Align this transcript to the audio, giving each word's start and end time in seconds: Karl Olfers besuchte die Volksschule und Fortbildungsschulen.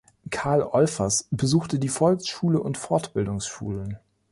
Karl 0.31 0.63
Olfers 0.63 1.27
besuchte 1.29 1.77
die 1.77 1.87
Volksschule 1.87 2.59
und 2.59 2.79
Fortbildungsschulen. 2.79 3.99